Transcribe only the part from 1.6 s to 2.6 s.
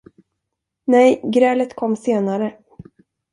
kom senare.